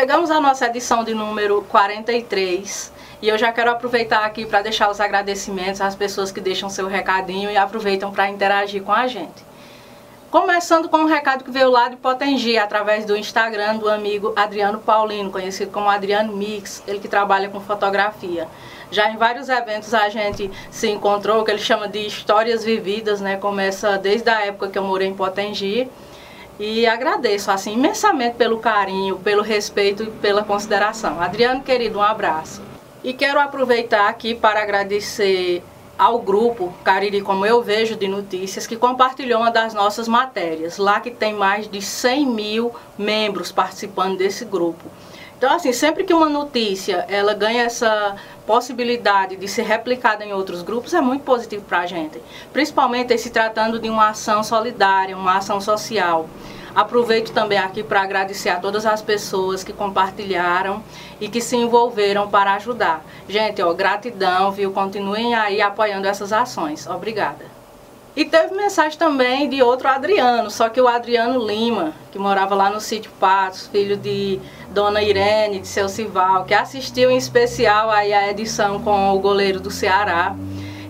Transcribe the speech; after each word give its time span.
Chegamos 0.00 0.30
à 0.30 0.40
nossa 0.40 0.64
edição 0.64 1.04
de 1.04 1.12
número 1.12 1.60
43 1.68 2.90
e 3.20 3.28
eu 3.28 3.36
já 3.36 3.52
quero 3.52 3.70
aproveitar 3.70 4.24
aqui 4.24 4.46
para 4.46 4.62
deixar 4.62 4.90
os 4.90 4.98
agradecimentos 4.98 5.78
às 5.82 5.94
pessoas 5.94 6.32
que 6.32 6.40
deixam 6.40 6.70
seu 6.70 6.86
recadinho 6.86 7.50
e 7.50 7.56
aproveitam 7.58 8.10
para 8.10 8.30
interagir 8.30 8.82
com 8.82 8.92
a 8.92 9.06
gente. 9.06 9.44
Começando 10.30 10.88
com 10.88 10.96
um 10.96 11.04
recado 11.04 11.44
que 11.44 11.50
veio 11.50 11.68
lá 11.68 11.90
de 11.90 11.96
Potengi, 11.96 12.56
através 12.56 13.04
do 13.04 13.14
Instagram 13.14 13.76
do 13.76 13.90
amigo 13.90 14.32
Adriano 14.34 14.78
Paulino, 14.78 15.30
conhecido 15.30 15.70
como 15.70 15.90
Adriano 15.90 16.34
Mix, 16.34 16.82
ele 16.88 16.98
que 16.98 17.06
trabalha 17.06 17.50
com 17.50 17.60
fotografia. 17.60 18.48
Já 18.90 19.10
em 19.10 19.18
vários 19.18 19.50
eventos 19.50 19.92
a 19.92 20.08
gente 20.08 20.50
se 20.70 20.88
encontrou, 20.88 21.44
que 21.44 21.50
ele 21.50 21.60
chama 21.60 21.86
de 21.86 22.06
histórias 22.06 22.64
vividas, 22.64 23.20
né? 23.20 23.36
Começa 23.36 23.98
desde 23.98 24.30
a 24.30 24.46
época 24.46 24.68
que 24.68 24.78
eu 24.78 24.82
morei 24.82 25.08
em 25.08 25.14
Potengi. 25.14 25.90
E 26.62 26.86
agradeço 26.86 27.50
assim 27.50 27.72
imensamente 27.72 28.36
pelo 28.36 28.58
carinho, 28.58 29.16
pelo 29.16 29.42
respeito 29.42 30.02
e 30.02 30.10
pela 30.10 30.44
consideração. 30.44 31.18
Adriano, 31.18 31.62
querido, 31.62 31.98
um 31.98 32.02
abraço. 32.02 32.60
E 33.02 33.14
quero 33.14 33.40
aproveitar 33.40 34.10
aqui 34.10 34.34
para 34.34 34.60
agradecer 34.62 35.62
ao 35.96 36.18
grupo 36.18 36.70
Cariri 36.84 37.22
Como 37.22 37.46
Eu 37.46 37.62
Vejo 37.62 37.96
de 37.96 38.06
Notícias, 38.06 38.66
que 38.66 38.76
compartilhou 38.76 39.40
uma 39.40 39.50
das 39.50 39.72
nossas 39.72 40.06
matérias, 40.06 40.76
lá 40.76 41.00
que 41.00 41.10
tem 41.10 41.32
mais 41.32 41.66
de 41.66 41.80
100 41.80 42.26
mil 42.26 42.74
membros 42.98 43.50
participando 43.50 44.18
desse 44.18 44.44
grupo. 44.44 44.84
Então, 45.40 45.54
assim, 45.54 45.72
sempre 45.72 46.04
que 46.04 46.12
uma 46.12 46.28
notícia 46.28 47.06
ela 47.08 47.32
ganha 47.32 47.62
essa 47.62 48.14
possibilidade 48.46 49.36
de 49.36 49.48
ser 49.48 49.62
replicada 49.62 50.22
em 50.22 50.34
outros 50.34 50.60
grupos, 50.60 50.92
é 50.92 51.00
muito 51.00 51.24
positivo 51.24 51.64
para 51.64 51.78
a 51.78 51.86
gente. 51.86 52.20
Principalmente 52.52 53.16
se 53.16 53.30
tratando 53.30 53.78
de 53.78 53.88
uma 53.88 54.10
ação 54.10 54.44
solidária, 54.44 55.16
uma 55.16 55.38
ação 55.38 55.58
social. 55.58 56.28
Aproveito 56.74 57.32
também 57.32 57.56
aqui 57.56 57.82
para 57.82 58.02
agradecer 58.02 58.50
a 58.50 58.60
todas 58.60 58.84
as 58.84 59.00
pessoas 59.00 59.64
que 59.64 59.72
compartilharam 59.72 60.84
e 61.18 61.26
que 61.26 61.40
se 61.40 61.56
envolveram 61.56 62.28
para 62.28 62.52
ajudar. 62.56 63.02
Gente, 63.26 63.62
ó, 63.62 63.72
gratidão, 63.72 64.52
viu? 64.52 64.70
Continuem 64.72 65.34
aí 65.34 65.62
apoiando 65.62 66.06
essas 66.06 66.34
ações. 66.34 66.86
Obrigada. 66.86 67.49
E 68.16 68.24
teve 68.24 68.54
mensagem 68.54 68.98
também 68.98 69.48
de 69.48 69.62
outro 69.62 69.86
Adriano, 69.86 70.50
só 70.50 70.68
que 70.68 70.80
o 70.80 70.88
Adriano 70.88 71.46
Lima, 71.46 71.92
que 72.10 72.18
morava 72.18 72.56
lá 72.56 72.68
no 72.68 72.80
sítio 72.80 73.10
Patos, 73.20 73.68
filho 73.68 73.96
de 73.96 74.40
Dona 74.70 75.00
Irene, 75.00 75.60
de 75.60 75.68
seu 75.68 75.88
Cival, 75.88 76.44
que 76.44 76.52
assistiu 76.52 77.10
em 77.10 77.16
especial 77.16 77.88
aí 77.88 78.12
a 78.12 78.28
edição 78.28 78.82
com 78.82 79.14
o 79.14 79.20
goleiro 79.20 79.60
do 79.60 79.70
Ceará 79.70 80.34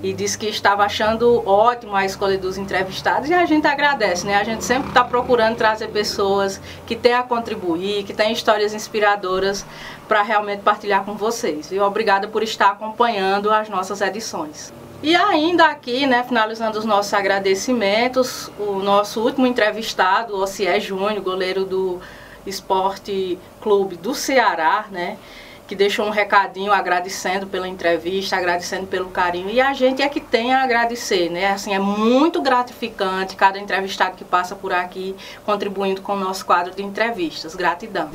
e 0.03 0.15
disse 0.15 0.39
que 0.39 0.47
estava 0.47 0.83
achando 0.83 1.47
ótimo 1.47 1.95
a 1.95 2.07
escolha 2.07 2.39
dos 2.39 2.57
entrevistados 2.57 3.29
e 3.29 3.35
a 3.35 3.45
gente 3.45 3.67
agradece, 3.67 4.27
né? 4.27 4.37
A 4.37 4.45
gente 4.45 4.65
sempre 4.65 4.89
está 4.89 5.05
procurando 5.05 5.57
trazer 5.57 5.89
pessoas 5.89 6.59
que 6.87 6.97
têm 6.97 7.13
a 7.13 7.23
contribuir, 7.23 8.05
que 8.05 8.15
têm 8.15 8.33
histórias 8.33 8.73
inspiradoras 8.73 9.67
para 10.09 10.23
realmente 10.23 10.63
partilhar 10.63 11.05
com 11.05 11.15
vocês. 11.15 11.71
E 11.71 11.79
obrigada 11.79 12.27
por 12.29 12.43
estar 12.43 12.71
acompanhando 12.71 13.51
as 13.51 13.69
nossas 13.69 14.01
edições. 14.01 14.73
E 15.03 15.17
ainda 15.17 15.67
aqui, 15.67 16.07
né, 16.07 16.23
finalizando 16.23 16.79
os 16.79 16.85
nossos 16.85 17.15
agradecimentos, 17.15 18.51
o 18.59 18.81
nosso 18.81 19.23
último 19.23 19.47
entrevistado, 19.47 20.37
o 20.37 20.43
Ocié 20.43 20.79
Júnior, 20.79 21.23
goleiro 21.23 21.65
do 21.65 22.01
Esporte 22.47 23.39
Clube 23.63 23.97
do 23.97 24.15
Ceará, 24.15 24.85
né, 24.91 25.17
que 25.67 25.75
deixou 25.75 26.05
um 26.05 26.11
recadinho 26.11 26.71
agradecendo 26.71 27.47
pela 27.47 27.67
entrevista, 27.67 28.37
agradecendo 28.37 28.89
pelo 28.89 29.09
carinho. 29.09 29.49
E 29.49 29.59
a 29.59 29.73
gente 29.73 30.03
é 30.03 30.09
que 30.09 30.21
tem 30.21 30.53
a 30.53 30.65
agradecer, 30.65 31.31
né? 31.31 31.53
Assim, 31.53 31.73
é 31.73 31.79
muito 31.79 32.43
gratificante 32.43 33.37
cada 33.37 33.57
entrevistado 33.57 34.17
que 34.17 34.25
passa 34.25 34.57
por 34.57 34.73
aqui 34.73 35.15
contribuindo 35.47 36.03
com 36.03 36.15
o 36.15 36.19
nosso 36.19 36.45
quadro 36.45 36.75
de 36.75 36.83
entrevistas. 36.83 37.55
Gratidão. 37.55 38.11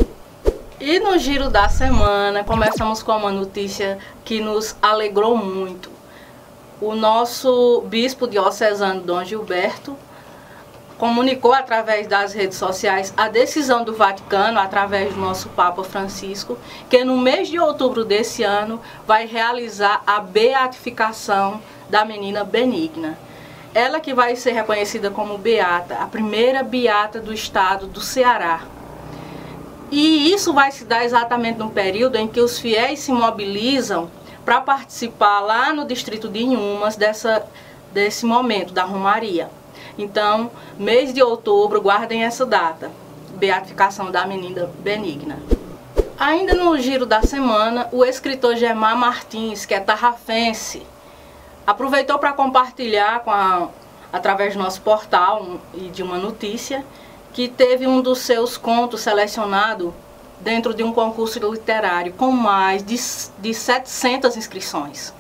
E 0.82 1.00
no 1.00 1.18
giro 1.18 1.50
da 1.50 1.70
semana, 1.70 2.44
começamos 2.44 3.02
com 3.02 3.14
uma 3.14 3.32
notícia 3.32 3.98
que 4.26 4.42
nos 4.42 4.76
alegrou 4.82 5.38
muito 5.38 5.95
o 6.82 6.94
nosso 6.94 7.82
bispo 7.88 8.28
diocesano 8.28 9.02
Dom 9.02 9.24
Gilberto 9.24 9.98
comunicou 10.98 11.54
através 11.54 12.08
das 12.08 12.34
redes 12.34 12.58
sociais 12.58 13.14
a 13.18 13.28
decisão 13.28 13.84
do 13.84 13.94
Vaticano, 13.94 14.60
através 14.60 15.14
do 15.14 15.20
nosso 15.20 15.50
Papa 15.50 15.84
Francisco, 15.84 16.58
que 16.90 17.04
no 17.04 17.18
mês 17.18 17.50
de 17.50 17.60
outubro 17.60 18.06
desse 18.06 18.44
ano 18.44 18.82
vai 19.06 19.26
realizar 19.26 20.02
a 20.08 20.20
beatificação 20.20 21.62
da 21.90 22.06
menina 22.06 22.44
Benigna. 22.44 23.18
Ela 23.74 24.00
que 24.00 24.14
vai 24.14 24.38
ser 24.38 24.54
reconhecida 24.54 25.12
como 25.12 25.38
beata, 25.38 25.96
a 25.96 26.06
primeira 26.06 26.64
beata 26.64 27.20
do 27.20 27.34
estado 27.34 27.88
do 27.88 28.00
Ceará. 28.00 28.62
E 29.92 30.32
isso 30.32 30.54
vai 30.54 30.72
se 30.72 30.86
dar 30.86 31.04
exatamente 31.04 31.60
no 31.60 31.70
período 31.70 32.16
em 32.16 32.28
que 32.28 32.40
os 32.40 32.58
fiéis 32.58 33.00
se 33.00 33.12
mobilizam 33.12 34.10
para 34.46 34.62
participar 34.62 35.40
lá 35.40 35.74
no 35.74 35.86
distrito 35.86 36.30
de 36.30 36.44
Inhumas 36.44 36.96
dessa, 36.96 37.46
desse 37.92 38.26
momento 38.26 38.72
da 38.72 38.84
Romaria. 38.84 39.50
Então, 39.98 40.52
mês 40.78 41.12
de 41.12 41.24
outubro, 41.24 41.82
guardem 41.82 42.24
essa 42.24 42.46
data, 42.46 42.92
beatificação 43.32 44.12
da 44.12 44.26
menina 44.26 44.70
benigna. 44.80 45.40
Ainda 46.18 46.54
no 46.54 46.78
giro 46.78 47.06
da 47.06 47.22
semana, 47.24 47.90
o 47.92 48.06
escritor 48.06 48.56
Germar 48.56 48.96
Martins, 48.96 49.66
que 49.66 49.74
é 49.74 49.80
tarrafense, 49.80 50.86
aproveitou 51.66 52.20
para 52.20 52.32
compartilhar 52.32 53.22
com 53.22 53.32
a, 53.32 53.70
através 54.14 54.54
do 54.54 54.62
nosso 54.62 54.82
portal 54.82 55.42
um, 55.44 55.60
e 55.74 55.90
de 55.90 56.04
uma 56.04 56.18
notícia 56.18 56.86
que 57.34 57.50
teve 57.50 57.86
um 57.88 58.00
dos 58.00 58.20
seus 58.20 58.56
contos 58.56 59.02
selecionado 59.02 59.94
dentro 60.46 60.76
de 60.76 60.84
um 60.84 60.94
concurso 60.94 61.40
literário 61.52 62.14
com 62.14 62.30
mais 62.30 62.84
de, 62.84 62.96
de 63.42 63.52
700 63.52 64.38
inscrições. 64.38 65.12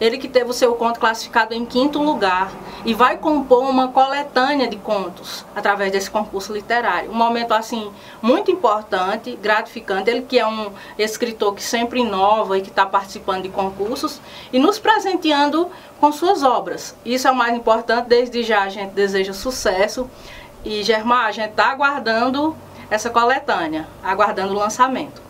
Ele 0.00 0.18
que 0.18 0.28
teve 0.28 0.50
o 0.50 0.52
seu 0.52 0.74
conto 0.74 1.00
classificado 1.00 1.52
em 1.52 1.66
quinto 1.66 2.00
lugar 2.00 2.52
e 2.84 2.94
vai 2.94 3.18
compor 3.18 3.68
uma 3.68 3.88
coletânea 3.88 4.68
de 4.68 4.76
contos 4.76 5.44
através 5.54 5.92
desse 5.92 6.10
concurso 6.10 6.52
literário. 6.52 7.10
Um 7.10 7.14
momento 7.14 7.52
assim 7.52 7.90
muito 8.20 8.50
importante, 8.50 9.36
gratificante. 9.40 10.10
Ele 10.10 10.22
que 10.22 10.38
é 10.38 10.46
um 10.46 10.72
escritor 10.96 11.54
que 11.54 11.62
sempre 11.62 12.00
inova 12.00 12.56
e 12.56 12.62
que 12.62 12.70
está 12.70 12.86
participando 12.86 13.42
de 13.42 13.48
concursos 13.48 14.20
e 14.52 14.58
nos 14.58 14.78
presenteando 14.78 15.68
com 16.00 16.10
suas 16.12 16.42
obras. 16.42 16.96
Isso 17.04 17.26
é 17.26 17.30
o 17.30 17.36
mais 17.36 17.56
importante. 17.56 18.08
Desde 18.08 18.42
já 18.42 18.62
a 18.62 18.68
gente 18.68 18.90
deseja 18.90 19.32
sucesso 19.32 20.08
e 20.64 20.82
Germar, 20.84 21.26
a 21.26 21.32
gente 21.32 21.50
está 21.50 21.66
aguardando 21.66 22.56
essa 22.92 23.08
coletânea, 23.08 23.88
aguardando 24.04 24.52
o 24.52 24.58
lançamento. 24.58 25.22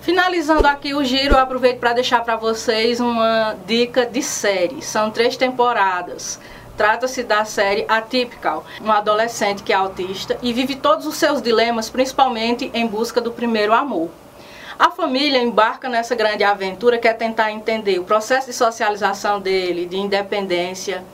Finalizando 0.00 0.66
aqui 0.66 0.92
o 0.92 1.04
giro, 1.04 1.34
eu 1.36 1.38
aproveito 1.38 1.78
para 1.78 1.92
deixar 1.92 2.24
para 2.24 2.34
vocês 2.34 2.98
uma 2.98 3.54
dica 3.64 4.04
de 4.04 4.20
série. 4.20 4.82
São 4.82 5.08
três 5.08 5.36
temporadas. 5.36 6.40
Trata-se 6.76 7.22
da 7.22 7.44
série 7.44 7.84
Atypical, 7.88 8.64
um 8.82 8.90
adolescente 8.90 9.62
que 9.62 9.72
é 9.72 9.76
autista 9.76 10.36
e 10.42 10.52
vive 10.52 10.74
todos 10.74 11.06
os 11.06 11.14
seus 11.14 11.40
dilemas, 11.40 11.90
principalmente 11.90 12.68
em 12.74 12.88
busca 12.88 13.20
do 13.20 13.30
primeiro 13.30 13.72
amor. 13.72 14.10
A 14.76 14.90
família 14.90 15.40
embarca 15.40 15.88
nessa 15.88 16.16
grande 16.16 16.42
aventura 16.42 16.98
que 16.98 17.06
é 17.06 17.12
tentar 17.12 17.52
entender 17.52 18.00
o 18.00 18.04
processo 18.04 18.48
de 18.48 18.52
socialização 18.52 19.40
dele, 19.40 19.86
de 19.86 19.96
independência, 19.96 21.04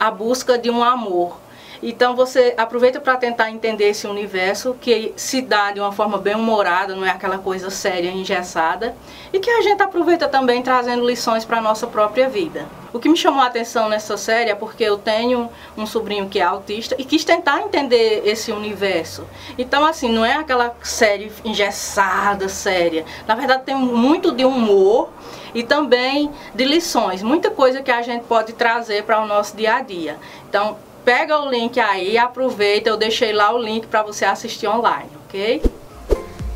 a 0.00 0.10
busca 0.10 0.56
de 0.56 0.70
um 0.70 0.82
amor 0.82 1.38
então 1.82 2.16
você 2.16 2.54
aproveita 2.56 3.00
para 3.00 3.16
tentar 3.16 3.50
entender 3.50 3.88
esse 3.88 4.06
universo 4.06 4.76
que 4.80 5.12
se 5.16 5.42
dá 5.42 5.72
de 5.72 5.80
uma 5.80 5.92
forma 5.92 6.18
bem 6.18 6.34
humorada, 6.34 6.94
não 6.94 7.04
é 7.04 7.10
aquela 7.10 7.38
coisa 7.38 7.70
séria, 7.70 8.10
engessada, 8.10 8.96
e 9.32 9.38
que 9.38 9.50
a 9.50 9.62
gente 9.62 9.82
aproveita 9.82 10.28
também 10.28 10.62
trazendo 10.62 11.06
lições 11.06 11.44
para 11.44 11.58
a 11.58 11.62
nossa 11.62 11.86
própria 11.86 12.28
vida. 12.28 12.66
O 12.92 12.98
que 12.98 13.08
me 13.08 13.16
chamou 13.16 13.42
a 13.42 13.46
atenção 13.46 13.90
nessa 13.90 14.16
série 14.16 14.50
é 14.50 14.54
porque 14.54 14.82
eu 14.82 14.96
tenho 14.96 15.50
um 15.76 15.84
sobrinho 15.84 16.28
que 16.28 16.38
é 16.38 16.42
autista 16.42 16.94
e 16.98 17.04
quis 17.04 17.24
tentar 17.24 17.60
entender 17.60 18.22
esse 18.24 18.50
universo. 18.50 19.26
Então, 19.58 19.84
assim, 19.84 20.10
não 20.10 20.24
é 20.24 20.34
aquela 20.34 20.74
série 20.82 21.30
engessada, 21.44 22.48
séria. 22.48 23.04
Na 23.26 23.34
verdade, 23.34 23.64
tem 23.64 23.74
muito 23.74 24.32
de 24.32 24.46
humor 24.46 25.10
e 25.54 25.62
também 25.62 26.30
de 26.54 26.64
lições, 26.64 27.22
muita 27.22 27.50
coisa 27.50 27.82
que 27.82 27.90
a 27.90 28.02
gente 28.02 28.24
pode 28.24 28.52
trazer 28.54 29.04
para 29.04 29.22
o 29.22 29.26
nosso 29.26 29.56
dia 29.56 29.74
a 29.76 29.82
dia. 29.82 30.18
Então, 30.48 30.76
pega 31.06 31.38
o 31.38 31.48
link 31.48 31.78
aí, 31.78 32.18
aproveita, 32.18 32.90
eu 32.90 32.96
deixei 32.96 33.32
lá 33.32 33.54
o 33.54 33.58
link 33.58 33.86
para 33.86 34.02
você 34.02 34.24
assistir 34.24 34.66
online, 34.66 35.08
ok? 35.24 35.62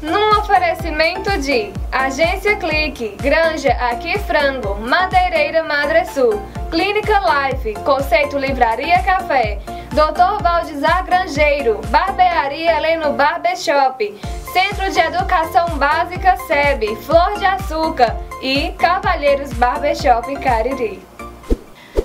Num 0.03 0.41
oferecimento 0.41 1.39
de 1.39 1.73
Agência 1.93 2.57
Clique, 2.57 3.17
Granja 3.23 3.71
Aqui 3.75 4.19
Frango, 4.19 4.75
Madeireira 4.81 5.63
Madre 5.63 6.05
Sul, 6.07 6.43
Clínica 6.69 7.21
Life, 7.21 7.75
Conceito 7.85 8.37
Livraria 8.39 9.01
Café, 9.05 9.61
Dr. 9.91 10.43
Valdizar 10.43 11.05
Grangeiro, 11.07 11.81
Barbearia 11.87 12.77
Heleno 12.77 13.13
Barbershop, 13.13 14.19
Centro 14.53 14.91
de 14.91 14.99
Educação 14.99 15.79
Básica 15.79 16.37
SEB, 16.49 16.97
Flor 16.97 17.39
de 17.39 17.47
Açúcar 17.47 18.17
e 18.43 18.73
Cavalheiros 18.73 19.53
Barbershop 19.53 20.35
Cariri. 20.41 21.10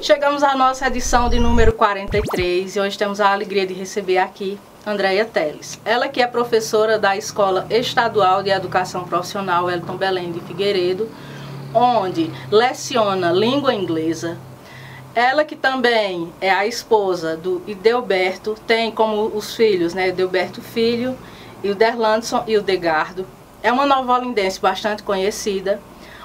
Chegamos 0.06 0.44
à 0.44 0.56
nossa 0.56 0.86
edição 0.86 1.28
de 1.30 1.40
número 1.40 1.74
43 1.74 2.76
e 2.76 2.80
hoje 2.80 2.96
temos 2.96 3.20
a 3.20 3.32
alegria 3.32 3.66
de 3.66 3.74
receber 3.74 4.20
aqui 4.20 4.60
Andréia 4.86 5.26
Teles. 5.26 5.82
Ela 5.84 6.08
que 6.08 6.22
é 6.22 6.28
professora 6.28 7.00
da 7.00 7.18
Escola 7.18 7.66
Estadual 7.72 8.44
de 8.44 8.52
Educação 8.52 9.06
Profissional 9.06 9.68
Elton 9.68 9.98
Belém 9.98 10.32
de 10.32 10.40
Figueiredo, 10.42 11.10
onde 11.74 12.32
leciona 12.52 13.32
língua 13.32 13.74
inglesa. 13.74 14.38
Ela 15.16 15.44
que 15.44 15.56
também 15.56 16.32
é 16.40 16.52
a 16.52 16.68
esposa 16.68 17.36
do 17.36 17.64
Idelberto, 17.66 18.54
tem 18.68 18.92
como 18.92 19.36
os 19.36 19.56
filhos, 19.56 19.96
né, 19.96 20.10
Idelberto 20.10 20.62
Filho, 20.62 21.18
e 21.64 21.72
o 21.72 21.74
Derlandson 21.74 22.44
e 22.46 22.56
o 22.56 22.62
Degardo. 22.62 23.26
É 23.64 23.72
uma 23.72 23.88
nova 23.88 24.20
olindense 24.20 24.62
bastante 24.62 25.02
conhecida, 25.02 25.82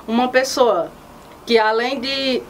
uma 0.07 0.29
pessoa 0.29 0.91
que 1.47 1.59
além 1.59 1.99
de 1.99 2.43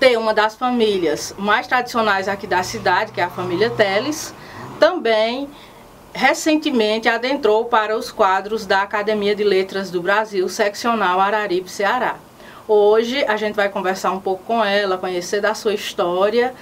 ter 0.00 0.16
uma 0.18 0.32
das 0.32 0.54
famílias 0.54 1.34
mais 1.38 1.66
tradicionais 1.66 2.26
aqui 2.26 2.46
da 2.46 2.62
cidade, 2.62 3.12
que 3.12 3.20
é 3.20 3.24
a 3.24 3.30
família 3.30 3.68
Teles, 3.68 4.34
também 4.80 5.46
recentemente 6.12 7.06
adentrou 7.06 7.66
para 7.66 7.96
os 7.96 8.10
quadros 8.10 8.64
da 8.64 8.82
Academia 8.82 9.36
de 9.36 9.44
Letras 9.44 9.90
do 9.90 10.00
Brasil, 10.00 10.48
seccional 10.48 11.20
Araripe, 11.20 11.70
Ceará. 11.70 12.16
Hoje 12.66 13.22
a 13.26 13.36
gente 13.36 13.54
vai 13.54 13.68
conversar 13.68 14.10
um 14.12 14.20
pouco 14.20 14.42
com 14.44 14.64
ela, 14.64 14.96
conhecer 14.96 15.40
da 15.40 15.54
sua 15.54 15.74
história 15.74 16.54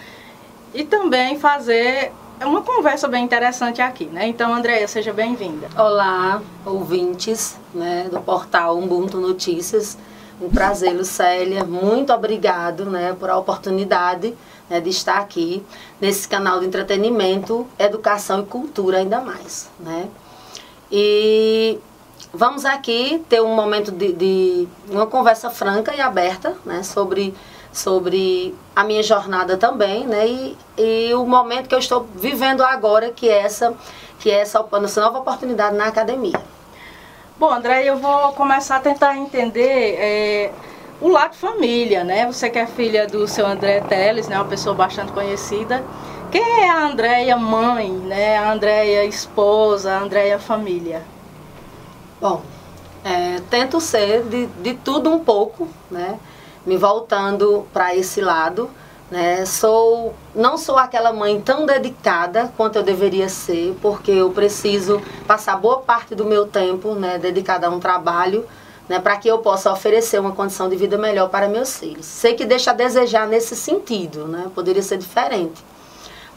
e 0.74 0.82
também 0.82 1.38
fazer 1.38 2.12
uma 2.44 2.62
conversa 2.62 3.06
bem 3.06 3.24
interessante 3.24 3.80
aqui, 3.80 4.06
né? 4.06 4.26
Então, 4.26 4.52
Andréia, 4.52 4.86
seja 4.88 5.12
bem-vinda. 5.12 5.68
Olá, 5.76 6.42
ouvintes 6.66 7.58
né, 7.72 8.08
do 8.10 8.20
portal 8.20 8.78
Ubuntu 8.78 9.18
Notícias. 9.18 9.96
Um 10.40 10.48
prazer, 10.48 10.96
Lucélia. 10.96 11.64
Muito 11.64 12.12
obrigado 12.12 12.84
né, 12.84 13.14
por 13.18 13.28
a 13.28 13.36
oportunidade 13.36 14.36
né, 14.70 14.80
de 14.80 14.90
estar 14.90 15.18
aqui 15.18 15.64
nesse 16.00 16.28
canal 16.28 16.60
de 16.60 16.66
entretenimento, 16.66 17.66
educação 17.76 18.40
e 18.40 18.46
cultura 18.46 18.98
ainda 18.98 19.20
mais. 19.20 19.68
Né? 19.80 20.08
E 20.92 21.78
vamos 22.32 22.64
aqui 22.64 23.24
ter 23.28 23.40
um 23.40 23.52
momento 23.52 23.90
de, 23.90 24.12
de 24.12 24.68
uma 24.88 25.08
conversa 25.08 25.50
franca 25.50 25.92
e 25.92 26.00
aberta 26.00 26.56
né, 26.64 26.84
sobre, 26.84 27.34
sobre 27.72 28.54
a 28.76 28.84
minha 28.84 29.02
jornada 29.02 29.56
também 29.56 30.06
né, 30.06 30.28
e, 30.28 30.56
e 30.76 31.14
o 31.14 31.26
momento 31.26 31.68
que 31.68 31.74
eu 31.74 31.80
estou 31.80 32.06
vivendo 32.14 32.62
agora, 32.62 33.10
que 33.10 33.28
é 33.28 33.40
essa, 33.40 33.74
que 34.20 34.30
é 34.30 34.40
essa, 34.40 34.64
essa 34.84 35.00
nova 35.00 35.18
oportunidade 35.18 35.76
na 35.76 35.86
academia. 35.86 36.40
Bom, 37.38 37.52
André, 37.52 37.84
eu 37.84 37.96
vou 37.96 38.32
começar 38.32 38.78
a 38.78 38.80
tentar 38.80 39.16
entender 39.16 39.94
é, 39.96 40.52
o 41.00 41.06
lado 41.06 41.36
família, 41.36 42.02
né? 42.02 42.26
Você 42.26 42.50
que 42.50 42.58
é 42.58 42.66
filha 42.66 43.06
do 43.06 43.28
seu 43.28 43.46
André 43.46 43.80
Teles, 43.80 44.26
né? 44.26 44.34
Uma 44.34 44.46
pessoa 44.46 44.74
bastante 44.74 45.12
conhecida. 45.12 45.84
Quem 46.32 46.42
é 46.42 46.68
a 46.68 46.84
Andréia 46.84 47.36
mãe, 47.36 47.92
né? 47.92 48.36
A 48.38 48.50
Andréia 48.50 49.04
esposa, 49.04 49.92
a 49.92 50.00
Andréia 50.00 50.36
família? 50.40 51.04
Bom, 52.20 52.42
é, 53.04 53.40
tento 53.48 53.80
ser 53.80 54.24
de, 54.24 54.46
de 54.46 54.74
tudo 54.74 55.08
um 55.08 55.20
pouco, 55.20 55.68
né? 55.88 56.18
Me 56.66 56.76
voltando 56.76 57.68
para 57.72 57.94
esse 57.94 58.20
lado, 58.20 58.68
né? 59.10 59.44
Sou, 59.46 60.14
não 60.34 60.58
sou 60.58 60.76
aquela 60.76 61.12
mãe 61.12 61.40
tão 61.40 61.64
dedicada 61.64 62.52
quanto 62.56 62.76
eu 62.76 62.82
deveria 62.82 63.28
ser, 63.28 63.76
porque 63.80 64.10
eu 64.10 64.30
preciso 64.30 65.00
passar 65.26 65.56
boa 65.56 65.78
parte 65.78 66.14
do 66.14 66.24
meu 66.24 66.46
tempo, 66.46 66.94
né? 66.94 67.18
Dedicada 67.18 67.66
a 67.66 67.70
um 67.70 67.80
trabalho, 67.80 68.46
né, 68.88 68.98
para 68.98 69.16
que 69.16 69.28
eu 69.28 69.38
possa 69.38 69.70
oferecer 69.70 70.18
uma 70.18 70.32
condição 70.32 70.68
de 70.68 70.76
vida 70.76 70.96
melhor 70.96 71.28
para 71.28 71.46
meus 71.46 71.78
filhos. 71.78 72.06
Sei 72.06 72.34
que 72.34 72.44
deixa 72.44 72.70
a 72.70 72.74
desejar 72.74 73.26
nesse 73.26 73.54
sentido, 73.54 74.26
né, 74.26 74.50
poderia 74.54 74.82
ser 74.82 74.96
diferente. 74.96 75.62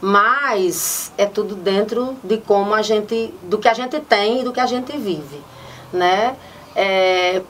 Mas 0.00 1.12
é 1.16 1.24
tudo 1.26 1.54
dentro 1.54 2.16
de 2.22 2.36
como 2.36 2.74
a 2.74 2.82
gente, 2.82 3.32
do 3.44 3.56
que 3.56 3.68
a 3.68 3.74
gente 3.74 3.98
tem 4.00 4.40
e 4.40 4.44
do 4.44 4.52
que 4.52 4.60
a 4.60 4.66
gente 4.66 4.96
vive, 4.96 5.40
né? 5.92 6.36
É, 6.74 7.40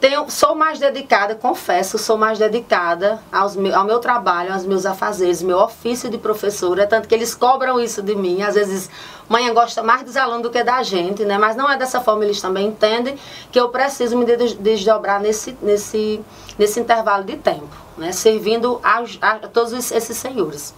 tenho, 0.00 0.28
sou 0.30 0.54
mais 0.54 0.78
dedicada, 0.78 1.34
confesso, 1.34 1.98
sou 1.98 2.16
mais 2.16 2.38
dedicada 2.38 3.20
aos 3.32 3.56
meu, 3.56 3.76
ao 3.76 3.84
meu 3.84 3.98
trabalho, 3.98 4.52
aos 4.52 4.64
meus 4.64 4.84
afazeres, 4.84 5.42
meu 5.42 5.58
ofício 5.58 6.10
de 6.10 6.18
professora, 6.18 6.86
tanto 6.86 7.08
que 7.08 7.14
eles 7.14 7.34
cobram 7.34 7.80
isso 7.80 8.02
de 8.02 8.14
mim. 8.14 8.42
Às 8.42 8.54
vezes, 8.54 8.90
mãe 9.28 9.52
gosta 9.52 9.82
mais 9.82 10.02
dos 10.02 10.16
alunos 10.16 10.42
do 10.42 10.50
que 10.50 10.62
da 10.62 10.82
gente, 10.82 11.24
né? 11.24 11.38
Mas 11.38 11.56
não 11.56 11.70
é 11.70 11.76
dessa 11.76 12.00
forma, 12.00 12.24
eles 12.24 12.40
também 12.40 12.68
entendem 12.68 13.18
que 13.50 13.58
eu 13.58 13.68
preciso 13.70 14.16
me 14.16 14.24
desdobrar 14.26 15.20
nesse, 15.20 15.56
nesse, 15.62 16.20
nesse 16.58 16.78
intervalo 16.78 17.24
de 17.24 17.36
tempo, 17.36 17.68
né? 17.96 18.12
Servindo 18.12 18.80
a, 18.82 19.02
a 19.22 19.38
todos 19.48 19.72
esses 19.72 20.16
senhores. 20.16 20.74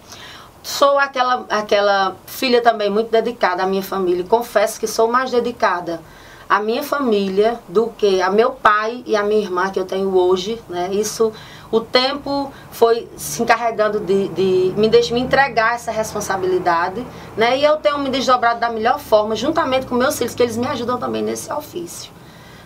Sou 0.63 0.97
aquela, 0.97 1.45
aquela 1.49 2.15
filha 2.25 2.61
também 2.61 2.89
muito 2.89 3.09
dedicada 3.09 3.63
à 3.63 3.65
minha 3.65 3.83
família. 3.83 4.23
Confesso 4.23 4.79
que 4.79 4.87
sou 4.87 5.07
mais 5.07 5.31
dedicada 5.31 6.01
a 6.49 6.59
minha 6.59 6.81
família 6.81 7.59
do 7.69 7.93
que 7.95 8.19
a 8.23 8.31
meu 8.31 8.49
pai 8.49 9.03
e 9.05 9.15
a 9.15 9.21
minha 9.21 9.39
irmã 9.39 9.69
que 9.69 9.79
eu 9.79 9.85
tenho 9.85 10.17
hoje, 10.17 10.59
né? 10.67 10.89
Isso, 10.91 11.31
o 11.71 11.79
tempo 11.79 12.51
foi 12.71 13.07
se 13.15 13.43
encarregando 13.43 13.99
de, 13.99 14.29
de 14.29 14.73
me, 14.75 14.89
deixar, 14.89 15.13
me 15.13 15.19
entregar 15.19 15.75
essa 15.75 15.91
responsabilidade, 15.91 17.05
né? 17.37 17.55
E 17.59 17.63
eu 17.63 17.77
tenho 17.77 17.99
me 17.99 18.09
desdobrado 18.09 18.59
da 18.59 18.71
melhor 18.71 18.99
forma, 18.99 19.35
juntamente 19.35 19.85
com 19.85 19.93
meus 19.93 20.17
filhos, 20.17 20.33
que 20.33 20.41
eles 20.41 20.57
me 20.57 20.65
ajudam 20.65 20.97
também 20.97 21.21
nesse 21.21 21.53
ofício. 21.53 22.11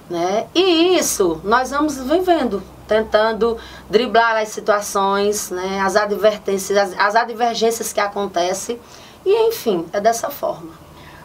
Né? 0.10 0.48
E 0.54 0.98
isso 0.98 1.42
nós 1.44 1.72
vamos 1.72 1.98
vivendo, 1.98 2.62
tentando 2.88 3.58
driblar 3.90 4.38
as 4.38 4.50
situações, 4.50 5.50
né? 5.50 5.80
as 5.82 5.96
advertências, 5.96 6.78
as, 6.78 7.00
as 7.00 7.16
advergências 7.16 7.92
que 7.92 8.00
acontecem. 8.00 8.80
E 9.26 9.48
enfim, 9.48 9.86
é 9.92 10.00
dessa 10.00 10.30
forma. 10.30 10.72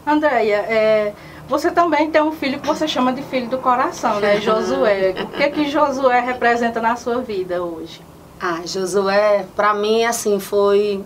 Andréia, 0.07 0.65
é, 0.69 1.13
você 1.49 1.71
também 1.71 2.11
tem 2.11 2.21
um 2.21 2.33
filho 2.33 2.61
que 2.61 2.67
você 2.67 2.87
chama 2.87 3.13
de 3.13 3.23
filho 3.23 3.49
do 3.49 3.59
coração, 3.59 4.21
né? 4.21 4.39
Josué. 4.43 5.15
O 5.23 5.27
que 5.29 5.49
que 5.51 5.71
Josué 5.71 6.21
representa 6.21 6.81
na 6.81 6.95
sua 6.95 7.21
vida 7.21 7.63
hoje? 7.63 8.01
Ah, 8.41 8.61
Josué, 8.65 9.47
para 9.57 9.75
mim, 9.75 10.05
assim, 10.05 10.39
foi 10.39 11.05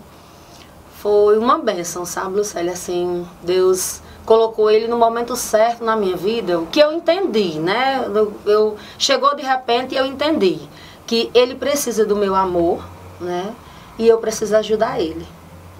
foi 1.01 1.37
uma 1.37 1.57
bênção, 1.57 2.05
sabe, 2.05 2.37
Lucélia? 2.37 2.71
Assim, 2.71 3.27
Deus 3.41 4.01
colocou 4.25 4.71
ele 4.71 4.87
no 4.87 4.97
momento 4.97 5.35
certo 5.35 5.83
na 5.83 5.97
minha 5.97 6.15
vida, 6.15 6.59
o 6.59 6.65
que 6.67 6.79
eu 6.79 6.93
entendi, 6.93 7.59
né? 7.59 8.05
Eu, 8.05 8.33
eu 8.45 8.77
chegou 8.97 9.35
de 9.35 9.43
repente 9.43 9.95
e 9.95 9.97
eu 9.97 10.05
entendi 10.05 10.59
que 11.05 11.29
ele 11.33 11.55
precisa 11.55 12.05
do 12.05 12.15
meu 12.15 12.33
amor, 12.35 12.81
né? 13.19 13.53
E 13.99 14.07
eu 14.07 14.17
preciso 14.17 14.55
ajudar 14.55 14.99
ele. 14.99 15.25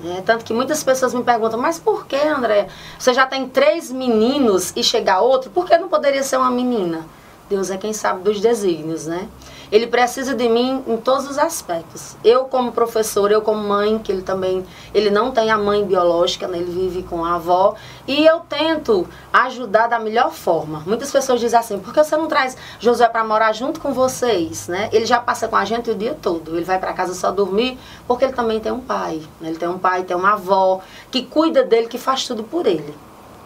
É, 0.03 0.21
tanto 0.21 0.43
que 0.43 0.53
muitas 0.53 0.83
pessoas 0.83 1.13
me 1.13 1.23
perguntam, 1.23 1.59
mas 1.59 1.79
por 1.79 2.05
que, 2.05 2.15
André? 2.15 2.67
Você 2.97 3.13
já 3.13 3.25
tem 3.25 3.47
três 3.47 3.91
meninos 3.91 4.73
e 4.75 4.83
chega 4.83 5.19
outro, 5.19 5.49
por 5.51 5.65
que 5.65 5.77
não 5.77 5.87
poderia 5.87 6.23
ser 6.23 6.37
uma 6.37 6.49
menina? 6.49 7.05
Deus 7.49 7.69
é 7.69 7.77
quem 7.77 7.93
sabe 7.93 8.23
dos 8.23 8.41
desígnios, 8.41 9.05
né? 9.05 9.27
Ele 9.71 9.87
precisa 9.87 10.33
de 10.33 10.47
mim 10.47 10.83
em 10.87 10.97
todos 10.97 11.29
os 11.29 11.37
aspectos. 11.37 12.15
Eu 12.23 12.45
como 12.45 12.71
professora, 12.71 13.33
eu 13.33 13.41
como 13.41 13.61
mãe, 13.61 13.99
que 13.99 14.11
ele 14.11 14.21
também, 14.21 14.65
ele 14.93 15.09
não 15.09 15.31
tem 15.31 15.51
a 15.51 15.57
mãe 15.57 15.83
biológica, 15.85 16.47
né? 16.47 16.57
ele 16.57 16.71
vive 16.71 17.03
com 17.03 17.23
a 17.25 17.35
avó, 17.35 17.75
e 18.07 18.25
eu 18.25 18.39
tento 18.41 19.07
ajudar 19.31 19.87
da 19.87 19.99
melhor 19.99 20.31
forma. 20.31 20.83
Muitas 20.85 21.11
pessoas 21.11 21.39
dizem 21.39 21.59
assim: 21.59 21.79
"Por 21.79 21.93
que 21.93 22.03
você 22.03 22.15
não 22.15 22.27
traz 22.27 22.57
Josué 22.79 23.07
para 23.07 23.23
morar 23.23 23.53
junto 23.53 23.79
com 23.79 23.93
vocês?", 23.93 24.67
né? 24.67 24.89
Ele 24.91 25.05
já 25.05 25.19
passa 25.19 25.47
com 25.47 25.55
a 25.55 25.65
gente 25.65 25.89
o 25.89 25.95
dia 25.95 26.17
todo. 26.21 26.55
Ele 26.55 26.65
vai 26.65 26.79
para 26.79 26.93
casa 26.93 27.13
só 27.13 27.31
dormir, 27.31 27.77
porque 28.07 28.25
ele 28.25 28.33
também 28.33 28.59
tem 28.59 28.71
um 28.71 28.81
pai, 28.81 29.21
né? 29.39 29.49
Ele 29.49 29.57
tem 29.57 29.69
um 29.69 29.79
pai, 29.79 30.03
tem 30.03 30.15
uma 30.15 30.33
avó 30.33 30.81
que 31.11 31.23
cuida 31.23 31.63
dele, 31.63 31.87
que 31.87 31.97
faz 31.97 32.27
tudo 32.27 32.43
por 32.43 32.67
ele. 32.67 32.93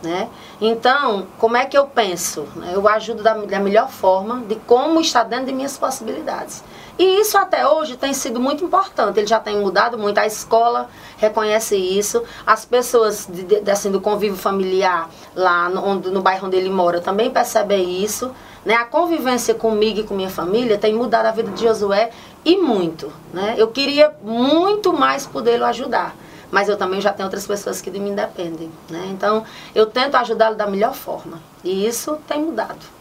Né? 0.02 0.30
Então, 0.62 1.26
como 1.40 1.58
é 1.58 1.66
que 1.66 1.76
eu 1.76 1.88
penso? 1.88 2.48
Eu 2.72 2.88
ajudo 2.88 3.24
da, 3.24 3.34
da 3.34 3.60
melhor 3.60 3.90
forma, 3.90 4.44
de 4.48 4.56
como 4.56 5.02
está 5.02 5.24
dentro 5.24 5.48
de 5.48 5.54
minhas 5.54 5.76
possibilidades. 5.76 6.64
E 7.00 7.22
isso 7.22 7.38
até 7.38 7.68
hoje 7.68 7.96
tem 7.96 8.14
sido 8.14 8.40
muito 8.40 8.64
importante. 8.64 9.20
Ele 9.20 9.28
já 9.28 9.40
tem 9.40 9.60
mudado 9.60 9.98
muito. 9.98 10.18
A 10.20 10.26
escola 10.26 10.90
reconhece 11.18 11.76
isso. 11.76 12.24
As 12.46 12.66
pessoas 12.66 13.28
de, 13.28 13.44
de, 13.44 13.72
assim, 13.72 13.92
do 13.92 14.02
convívio 14.02 14.38
familiar 14.38 15.10
lá 15.36 15.70
no, 15.70 15.96
no 15.96 16.22
bairro 16.22 16.48
onde 16.48 16.58
ele 16.58 16.70
mora 16.70 17.00
também 17.00 17.30
percebem 17.30 18.04
isso. 18.04 18.32
Né? 18.66 18.74
A 18.76 18.86
convivência 18.86 19.54
comigo 19.54 20.00
e 20.00 20.04
com 20.04 20.16
minha 20.16 20.30
família 20.30 20.78
tem 20.78 20.94
mudado 20.94 21.28
a 21.28 21.32
vida 21.32 21.52
de 21.52 21.64
Josué 21.64 22.12
e 22.44 22.58
muito. 22.58 23.12
Né? 23.32 23.56
Eu 23.58 23.68
queria 23.68 24.12
muito 24.24 24.92
mais 24.92 25.26
poder 25.26 25.62
ajudar 25.64 26.16
mas 26.52 26.70
eu 26.70 26.78
também 26.78 27.02
já 27.02 27.12
tenho 27.12 27.28
outras 27.28 27.46
pessoas 27.46 27.82
que 27.82 27.90
de 27.90 28.00
mim 28.00 28.16
dependem, 28.16 28.72
né? 28.90 29.08
Então, 29.12 29.44
eu 29.74 29.86
tento 29.86 30.16
ajudá-lo 30.16 30.56
da 30.56 30.68
melhor 30.68 30.94
forma, 30.94 31.40
e 31.64 31.86
isso 31.86 32.18
tem 32.28 32.42
mudado. 32.42 32.98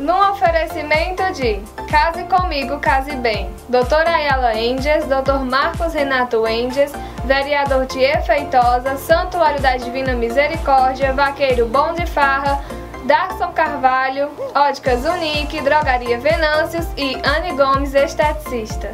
Num 0.00 0.30
oferecimento 0.30 1.22
de 1.34 1.60
Case 1.88 2.24
Comigo, 2.24 2.80
Case 2.80 3.14
Bem, 3.16 3.50
Doutora 3.68 4.10
Ayala 4.10 4.54
Endes, 4.54 5.04
Doutor 5.06 5.44
Marcos 5.44 5.92
Renato 5.92 6.46
Endes, 6.46 6.90
Vereador 7.24 7.86
Tier 7.86 8.24
Feitosa, 8.24 8.96
Santuário 8.96 9.60
da 9.60 9.76
Divina 9.76 10.14
Misericórdia, 10.14 11.12
Vaqueiro 11.12 11.66
Bom 11.66 11.92
de 11.92 12.06
Farra, 12.06 12.64
Darson 13.04 13.52
Carvalho, 13.52 14.30
Óticas 14.54 15.04
Unique, 15.04 15.60
Drogaria 15.60 16.18
Venâncios 16.18 16.86
e 16.96 17.14
Anne 17.22 17.54
Gomes, 17.54 17.94
esteticista. 17.94 18.90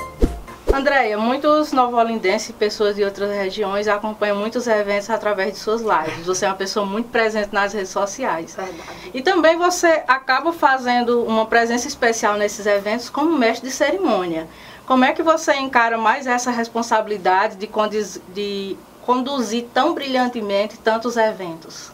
Andréia, 0.73 1.19
muitos 1.19 1.73
novolindenses 1.73 2.51
e 2.51 2.53
pessoas 2.53 2.95
de 2.95 3.03
outras 3.03 3.31
regiões 3.31 3.89
acompanham 3.89 4.37
muitos 4.37 4.69
eventos 4.69 5.11
através 5.11 5.55
de 5.55 5.59
suas 5.59 5.81
lives. 5.81 6.25
Você 6.25 6.45
é 6.45 6.49
uma 6.49 6.55
pessoa 6.55 6.87
muito 6.87 7.09
presente 7.09 7.53
nas 7.53 7.73
redes 7.73 7.91
sociais. 7.91 8.55
Verdade. 8.55 9.11
E 9.13 9.21
também 9.21 9.57
você 9.57 10.05
acaba 10.07 10.53
fazendo 10.53 11.25
uma 11.25 11.45
presença 11.47 11.89
especial 11.89 12.37
nesses 12.37 12.67
eventos 12.67 13.11
como 13.11 13.37
mestre 13.37 13.69
de 13.69 13.75
cerimônia. 13.75 14.47
Como 14.87 15.05
é 15.05 15.13
que 15.13 15.23
você 15.23 15.55
encara 15.55 15.99
mais 15.99 16.27
essa 16.27 16.51
responsabilidade 16.53 17.57
de, 17.57 17.67
condiz, 17.67 18.21
de 18.29 18.77
conduzir 19.05 19.67
tão 19.75 19.93
brilhantemente 19.93 20.79
tantos 20.79 21.17
eventos? 21.17 21.91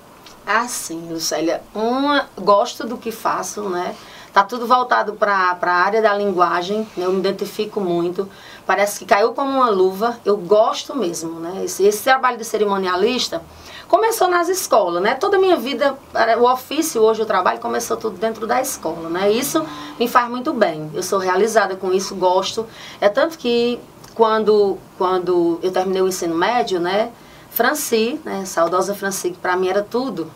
Ah, 0.46 0.68
sim, 0.68 1.08
Lucélia. 1.10 1.62
Uma, 1.74 2.26
gosto 2.38 2.86
do 2.86 2.98
que 2.98 3.10
faço, 3.10 3.68
né? 3.68 3.94
Tá 4.36 4.44
tudo 4.44 4.66
voltado 4.66 5.14
para 5.14 5.56
a 5.62 5.72
área 5.72 6.02
da 6.02 6.12
linguagem, 6.12 6.86
né? 6.94 7.06
eu 7.06 7.12
me 7.12 7.20
identifico 7.20 7.80
muito. 7.80 8.28
Parece 8.66 8.98
que 8.98 9.06
caiu 9.06 9.32
como 9.32 9.50
uma 9.50 9.70
luva. 9.70 10.18
Eu 10.24 10.36
gosto 10.36 10.94
mesmo, 10.94 11.38
né? 11.38 11.64
Esse, 11.64 11.84
esse 11.84 12.02
trabalho 12.02 12.36
de 12.36 12.44
cerimonialista 12.44 13.40
começou 13.88 14.28
nas 14.28 14.48
escolas, 14.48 15.02
né? 15.02 15.14
Toda 15.14 15.36
a 15.36 15.40
minha 15.40 15.56
vida, 15.56 15.96
o 16.38 16.50
ofício 16.50 17.00
hoje, 17.00 17.22
o 17.22 17.26
trabalho, 17.26 17.60
começou 17.60 17.96
tudo 17.96 18.18
dentro 18.18 18.46
da 18.46 18.60
escola, 18.60 19.08
né? 19.08 19.30
Isso 19.30 19.64
me 19.98 20.08
faz 20.08 20.28
muito 20.28 20.52
bem. 20.52 20.90
Eu 20.92 21.02
sou 21.02 21.18
realizada 21.18 21.76
com 21.76 21.92
isso, 21.92 22.14
gosto. 22.16 22.66
É 23.00 23.08
tanto 23.08 23.38
que 23.38 23.78
quando, 24.14 24.76
quando 24.98 25.60
eu 25.62 25.70
terminei 25.70 26.02
o 26.02 26.08
ensino 26.08 26.34
médio, 26.34 26.80
né? 26.80 27.12
Franci, 27.50 28.20
né? 28.24 28.44
Saudosa 28.44 28.94
Franci, 28.94 29.30
que 29.30 29.38
para 29.38 29.56
mim 29.56 29.68
era 29.68 29.82
tudo. 29.82 30.30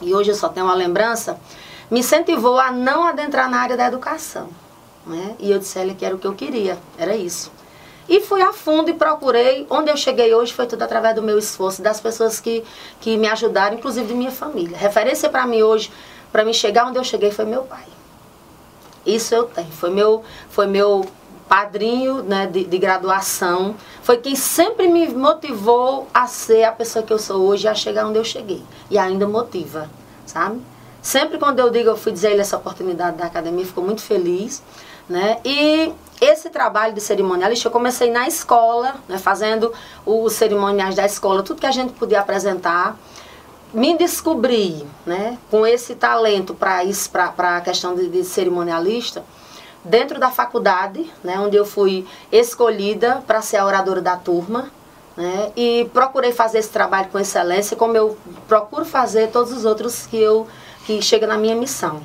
E 0.00 0.14
hoje 0.14 0.30
eu 0.30 0.34
só 0.34 0.48
tenho 0.48 0.66
uma 0.66 0.74
lembrança 0.74 1.38
me 1.90 2.00
incentivou 2.00 2.58
a 2.58 2.70
não 2.70 3.04
adentrar 3.04 3.50
na 3.50 3.58
área 3.58 3.76
da 3.76 3.86
educação. 3.86 4.48
Né? 5.06 5.36
E 5.38 5.50
eu 5.50 5.58
disse 5.58 5.78
a 5.78 5.82
ele 5.82 5.94
que 5.94 6.04
era 6.04 6.14
o 6.14 6.18
que 6.18 6.26
eu 6.26 6.34
queria, 6.34 6.78
era 6.98 7.16
isso. 7.16 7.50
E 8.08 8.20
fui 8.20 8.42
a 8.42 8.52
fundo 8.52 8.90
e 8.90 8.94
procurei. 8.94 9.66
Onde 9.70 9.88
eu 9.88 9.96
cheguei 9.96 10.34
hoje 10.34 10.52
foi 10.52 10.66
tudo 10.66 10.82
através 10.82 11.14
do 11.14 11.22
meu 11.22 11.38
esforço, 11.38 11.80
das 11.80 12.00
pessoas 12.00 12.40
que, 12.40 12.64
que 13.00 13.16
me 13.16 13.28
ajudaram, 13.28 13.76
inclusive 13.76 14.08
de 14.08 14.14
minha 14.14 14.32
família. 14.32 14.76
Referência 14.76 15.28
para 15.28 15.46
mim 15.46 15.62
hoje, 15.62 15.92
para 16.32 16.44
me 16.44 16.52
chegar 16.52 16.86
onde 16.86 16.98
eu 16.98 17.04
cheguei, 17.04 17.30
foi 17.30 17.44
meu 17.44 17.62
pai. 17.62 17.84
Isso 19.06 19.32
eu 19.32 19.44
tenho. 19.44 19.70
Foi 19.70 19.90
meu, 19.90 20.24
foi 20.48 20.66
meu 20.66 21.06
padrinho 21.48 22.22
né, 22.22 22.46
de, 22.46 22.64
de 22.64 22.78
graduação. 22.78 23.76
Foi 24.02 24.16
quem 24.16 24.34
sempre 24.34 24.88
me 24.88 25.08
motivou 25.08 26.08
a 26.12 26.26
ser 26.26 26.64
a 26.64 26.72
pessoa 26.72 27.04
que 27.04 27.12
eu 27.12 27.18
sou 27.18 27.46
hoje, 27.46 27.68
a 27.68 27.74
chegar 27.74 28.06
onde 28.06 28.18
eu 28.18 28.24
cheguei. 28.24 28.62
E 28.90 28.98
ainda 28.98 29.26
motiva, 29.28 29.88
sabe? 30.26 30.60
Sempre 31.02 31.38
quando 31.38 31.60
eu 31.60 31.70
digo, 31.70 31.88
eu 31.88 31.96
fui 31.96 32.12
dizer 32.12 32.32
ele 32.32 32.40
essa 32.40 32.56
oportunidade 32.56 33.16
da 33.16 33.24
academia, 33.24 33.64
ficou 33.64 33.82
muito 33.82 34.02
feliz, 34.02 34.62
né? 35.10 35.38
E 35.44 35.92
esse 36.20 36.48
trabalho 36.50 36.94
de 36.94 37.00
cerimonialista 37.00 37.66
eu 37.66 37.72
comecei 37.72 38.10
na 38.10 38.28
escola, 38.28 38.94
né, 39.08 39.18
fazendo 39.18 39.72
os 40.06 40.34
cerimoniais 40.34 40.94
da 40.94 41.04
escola, 41.04 41.42
tudo 41.42 41.60
que 41.60 41.66
a 41.66 41.72
gente 41.72 41.92
podia 41.94 42.20
apresentar. 42.20 42.96
Me 43.74 43.96
descobri, 43.96 44.86
né, 45.04 45.36
com 45.50 45.66
esse 45.66 45.94
talento 45.94 46.54
para 46.54 46.84
isso, 46.84 47.10
para 47.10 47.56
a 47.56 47.60
questão 47.60 47.94
de, 47.94 48.08
de 48.08 48.22
cerimonialista, 48.24 49.24
dentro 49.84 50.20
da 50.20 50.30
faculdade, 50.30 51.10
né, 51.24 51.38
onde 51.40 51.56
eu 51.56 51.64
fui 51.64 52.06
escolhida 52.30 53.22
para 53.26 53.42
ser 53.42 53.56
a 53.56 53.66
oradora 53.66 54.00
da 54.00 54.16
turma, 54.16 54.70
né, 55.16 55.50
e 55.56 55.88
procurei 55.92 56.32
fazer 56.32 56.58
esse 56.58 56.70
trabalho 56.70 57.08
com 57.10 57.18
excelência, 57.18 57.76
como 57.76 57.96
eu 57.96 58.16
procuro 58.46 58.84
fazer 58.84 59.30
todos 59.30 59.52
os 59.52 59.64
outros 59.64 60.06
que 60.06 60.16
eu 60.16 60.46
que 60.84 61.00
chega 61.02 61.26
na 61.26 61.36
minha 61.36 61.54
missão. 61.54 62.00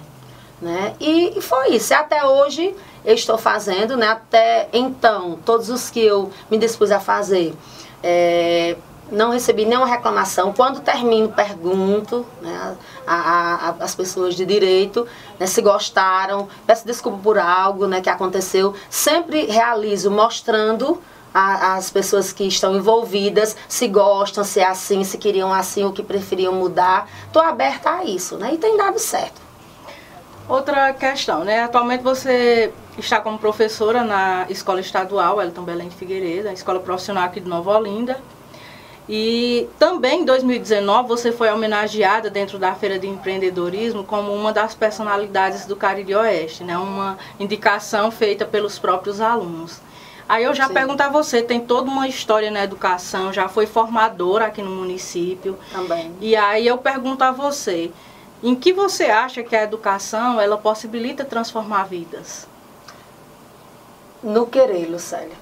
Né? 0.61 0.95
E, 0.99 1.37
e 1.37 1.41
foi 1.41 1.75
isso. 1.75 1.93
Até 1.93 2.25
hoje 2.25 2.75
eu 3.03 3.13
estou 3.13 3.37
fazendo, 3.37 3.95
né? 3.95 4.07
até 4.07 4.69
então, 4.73 5.37
todos 5.45 5.69
os 5.69 5.89
que 5.89 5.99
eu 5.99 6.31
me 6.49 6.57
dispus 6.57 6.91
a 6.91 6.99
fazer, 6.99 7.53
é, 8.01 8.75
não 9.11 9.31
recebi 9.31 9.65
nenhuma 9.65 9.87
reclamação. 9.87 10.53
Quando 10.53 10.79
termino, 10.79 11.29
pergunto 11.29 12.25
né, 12.41 12.75
a, 13.05 13.15
a, 13.15 13.75
as 13.79 13.93
pessoas 13.93 14.35
de 14.35 14.45
direito 14.45 15.07
né, 15.39 15.45
se 15.45 15.61
gostaram, 15.61 16.47
peço 16.65 16.85
desculpa 16.85 17.19
por 17.21 17.37
algo 17.37 17.87
né, 17.87 18.01
que 18.01 18.09
aconteceu. 18.09 18.73
Sempre 18.89 19.45
realizo 19.45 20.09
mostrando 20.09 21.01
as 21.37 21.91
pessoas 21.91 22.31
que 22.31 22.45
estão 22.45 22.77
envolvidas, 22.77 23.57
se 23.67 23.89
gostam, 23.89 24.41
se 24.45 24.61
é 24.61 24.67
assim, 24.67 25.03
se 25.03 25.17
queriam 25.17 25.51
assim 25.51 25.83
ou 25.83 25.91
que 25.91 26.01
preferiam 26.01 26.53
mudar. 26.53 27.09
Estou 27.27 27.41
aberta 27.41 27.89
a 27.89 28.05
isso, 28.05 28.37
né? 28.37 28.53
E 28.53 28.57
tem 28.57 28.77
dado 28.77 28.97
certo. 28.97 29.44
Outra 30.47 30.93
questão, 30.93 31.43
né? 31.43 31.63
Atualmente 31.63 32.03
você 32.03 32.71
está 32.97 33.19
como 33.19 33.37
professora 33.39 34.03
na 34.03 34.45
Escola 34.47 34.79
Estadual 34.79 35.41
Elton 35.41 35.63
Belém 35.63 35.89
de 35.89 35.95
Figueiredo, 35.95 36.49
a 36.49 36.53
escola 36.53 36.79
profissional 36.79 37.23
aqui 37.23 37.39
de 37.39 37.49
Nova 37.49 37.77
Olinda. 37.77 38.19
E 39.09 39.67
também 39.77 40.21
em 40.21 40.25
2019 40.25 41.07
você 41.07 41.31
foi 41.31 41.51
homenageada 41.51 42.29
dentro 42.29 42.57
da 42.57 42.73
Feira 42.73 42.97
de 42.97 43.07
Empreendedorismo 43.07 44.03
como 44.03 44.33
uma 44.33 44.51
das 44.51 44.73
personalidades 44.73 45.65
do 45.65 45.75
Cariri 45.75 46.15
Oeste, 46.15 46.63
né? 46.63 46.77
Uma 46.77 47.17
indicação 47.39 48.11
feita 48.11 48.45
pelos 48.45 48.77
próprios 48.77 49.21
alunos. 49.21 49.81
Aí 50.27 50.43
eu 50.43 50.55
já 50.55 50.67
Sim. 50.67 50.73
pergunto 50.73 51.03
a 51.03 51.09
você, 51.09 51.41
tem 51.41 51.59
toda 51.59 51.89
uma 51.89 52.07
história 52.07 52.49
na 52.49 52.63
educação, 52.63 53.31
já 53.31 53.47
foi 53.47 53.67
formadora 53.67 54.47
aqui 54.47 54.61
no 54.61 54.71
município. 54.71 55.57
Também. 55.71 56.11
E 56.19 56.35
aí 56.35 56.65
eu 56.65 56.79
pergunto 56.79 57.23
a 57.23 57.31
você, 57.31 57.91
em 58.49 58.55
que 58.55 58.71
você 58.71 59.05
acha 59.05 59.41
que 59.41 59.55
a 59.55 59.63
educação 59.63 60.39
ela 60.39 60.55
possibilita 60.55 61.25
transformar 61.25 61.85
vidas? 61.85 62.47
No 64.21 64.45
querer, 64.45 64.87
Lucélia. 64.87 65.35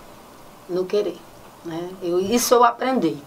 No 0.69 0.85
querer. 0.85 1.17
Né? 1.65 1.89
Eu, 2.01 2.17
isso 2.17 2.53
eu 2.53 2.63
aprendi. 2.63 3.17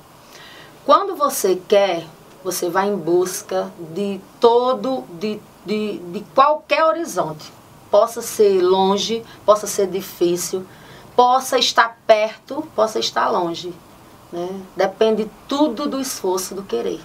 Quando 0.87 1.15
você 1.15 1.61
quer, 1.69 2.07
você 2.43 2.71
vai 2.71 2.89
em 2.89 2.97
busca 2.97 3.71
de 3.93 4.19
todo, 4.41 5.05
de, 5.19 5.39
de, 5.67 5.99
de 5.99 6.21
qualquer 6.35 6.83
horizonte. 6.83 7.53
Possa 7.91 8.23
ser 8.23 8.63
longe, 8.63 9.23
possa 9.45 9.67
ser 9.67 9.89
difícil, 9.89 10.67
possa 11.15 11.59
estar 11.59 11.99
perto, 12.07 12.67
possa 12.75 12.99
estar 12.99 13.29
longe. 13.29 13.75
Né? 14.33 14.49
Depende 14.75 15.31
tudo 15.47 15.87
do 15.87 16.01
esforço, 16.01 16.55
do 16.55 16.63
querer. 16.63 17.01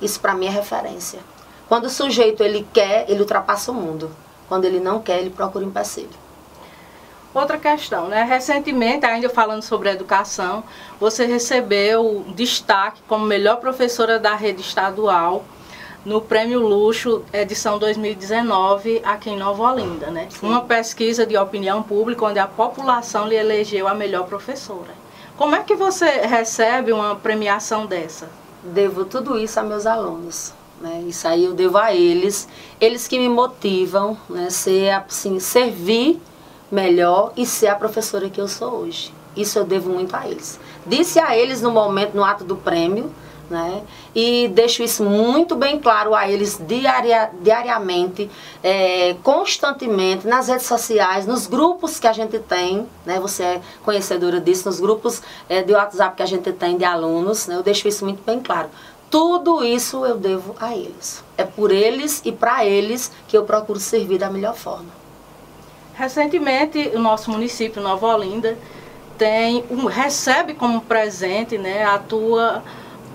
Isso 0.00 0.18
para 0.18 0.34
mim 0.34 0.46
é 0.46 0.50
referência. 0.50 1.20
Quando 1.70 1.84
o 1.84 1.88
sujeito 1.88 2.42
ele 2.42 2.66
quer, 2.72 3.08
ele 3.08 3.20
ultrapassa 3.20 3.70
o 3.70 3.74
mundo. 3.76 4.10
Quando 4.48 4.64
ele 4.64 4.80
não 4.80 5.00
quer, 5.00 5.20
ele 5.20 5.30
procura 5.30 5.64
um 5.64 5.68
empecilho. 5.68 6.10
Outra 7.32 7.56
questão, 7.58 8.08
né? 8.08 8.24
Recentemente, 8.24 9.06
ainda 9.06 9.28
falando 9.28 9.62
sobre 9.62 9.88
educação, 9.88 10.64
você 10.98 11.26
recebeu 11.26 12.24
destaque 12.34 13.00
como 13.06 13.24
melhor 13.24 13.58
professora 13.58 14.18
da 14.18 14.34
rede 14.34 14.62
estadual 14.62 15.44
no 16.04 16.20
Prêmio 16.20 16.58
Luxo, 16.58 17.22
edição 17.32 17.78
2019, 17.78 19.00
aqui 19.04 19.30
em 19.30 19.38
Nova 19.38 19.70
Olinda, 19.70 20.10
né? 20.10 20.26
Sim. 20.28 20.48
Uma 20.48 20.62
pesquisa 20.62 21.24
de 21.24 21.36
opinião 21.36 21.84
pública 21.84 22.24
onde 22.24 22.40
a 22.40 22.48
população 22.48 23.28
lhe 23.28 23.36
elegeu 23.36 23.86
a 23.86 23.94
melhor 23.94 24.26
professora. 24.26 24.90
Como 25.36 25.54
é 25.54 25.62
que 25.62 25.76
você 25.76 26.26
recebe 26.26 26.90
uma 26.90 27.14
premiação 27.14 27.86
dessa? 27.86 28.28
Devo 28.60 29.04
tudo 29.04 29.38
isso 29.38 29.60
a 29.60 29.62
meus 29.62 29.86
alunos. 29.86 30.58
Né? 30.80 31.04
Isso 31.06 31.28
aí 31.28 31.44
eu 31.44 31.52
devo 31.52 31.76
a 31.76 31.94
eles, 31.94 32.48
eles 32.80 33.06
que 33.06 33.18
me 33.18 33.28
motivam, 33.28 34.16
né? 34.28 34.48
Ser, 34.48 34.90
assim, 34.90 35.38
servir 35.38 36.20
melhor 36.72 37.32
e 37.36 37.44
ser 37.44 37.66
a 37.66 37.74
professora 37.74 38.30
que 38.30 38.40
eu 38.40 38.48
sou 38.48 38.72
hoje. 38.80 39.12
Isso 39.36 39.58
eu 39.58 39.64
devo 39.64 39.90
muito 39.90 40.16
a 40.16 40.26
eles. 40.26 40.58
Disse 40.86 41.20
a 41.20 41.36
eles 41.36 41.60
no 41.60 41.70
momento, 41.70 42.14
no 42.14 42.24
ato 42.24 42.44
do 42.44 42.56
prêmio, 42.56 43.12
né? 43.50 43.82
E 44.14 44.48
deixo 44.48 44.82
isso 44.82 45.04
muito 45.04 45.56
bem 45.56 45.78
claro 45.78 46.14
a 46.14 46.28
eles 46.28 46.58
diaria, 46.66 47.30
diariamente, 47.42 48.30
é, 48.62 49.16
constantemente, 49.22 50.26
nas 50.26 50.48
redes 50.48 50.66
sociais, 50.66 51.26
nos 51.26 51.46
grupos 51.46 51.98
que 51.98 52.06
a 52.06 52.12
gente 52.12 52.38
tem, 52.38 52.86
né? 53.04 53.18
Você 53.20 53.42
é 53.42 53.60
conhecedora 53.82 54.40
disso, 54.40 54.68
nos 54.68 54.78
grupos 54.78 55.20
é, 55.48 55.62
de 55.62 55.72
WhatsApp 55.72 56.16
que 56.16 56.22
a 56.22 56.26
gente 56.26 56.52
tem 56.52 56.78
de 56.78 56.84
alunos, 56.84 57.48
né? 57.48 57.56
Eu 57.56 57.62
deixo 57.62 57.88
isso 57.88 58.04
muito 58.04 58.22
bem 58.24 58.40
claro. 58.40 58.68
Tudo 59.10 59.64
isso 59.64 60.06
eu 60.06 60.16
devo 60.16 60.54
a 60.60 60.74
eles. 60.74 61.24
É 61.36 61.44
por 61.44 61.72
eles 61.72 62.22
e 62.24 62.30
para 62.30 62.64
eles 62.64 63.10
que 63.26 63.36
eu 63.36 63.44
procuro 63.44 63.80
servir 63.80 64.18
da 64.18 64.30
melhor 64.30 64.54
forma. 64.54 64.88
Recentemente, 65.94 66.92
o 66.94 66.98
nosso 67.00 67.30
município, 67.30 67.82
Nova 67.82 68.06
Olinda, 68.06 68.56
tem 69.18 69.64
um, 69.68 69.86
recebe 69.86 70.54
como 70.54 70.80
presente 70.80 71.58
né, 71.58 71.84
a 71.84 71.98
tua 71.98 72.62